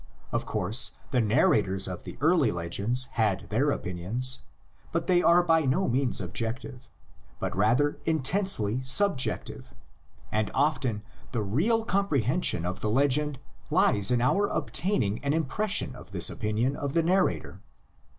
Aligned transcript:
Of 0.31 0.47
course, 0.47 0.93
the 1.11 1.21
narrators 1.21 1.87
of 1.87 2.05
the 2.05 2.17
early 2.21 2.49
legends 2.51 3.05
had 3.11 3.41
their 3.51 3.69
opinions; 3.69 4.39
they 4.93 5.21
are 5.21 5.43
by 5.43 5.61
no 5.65 5.87
means 5.87 6.19
objective, 6.19 6.89
but 7.39 7.55
rather 7.55 7.99
intensely 8.05 8.81
subjective; 8.81 9.75
and 10.31 10.49
often 10.55 11.03
the 11.33 11.43
real 11.43 11.85
comprehension 11.85 12.65
of 12.65 12.79
the 12.79 12.89
legend 12.89 13.37
lies 13.69 14.09
in 14.09 14.21
our 14.21 14.47
obtaining 14.47 15.19
an 15.23 15.33
impression 15.33 15.93
of 15.95 16.13
this 16.13 16.31
opinion 16.31 16.75
of 16.75 16.93
the 16.93 17.03
nar 17.03 17.21
rator. 17.21 17.59